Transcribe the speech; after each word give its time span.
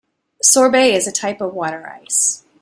Sorbet 0.43 0.95
is 0.95 1.05
a 1.05 1.11
type 1.11 1.41
of 1.41 1.53
water 1.53 1.87
ice 2.01 2.41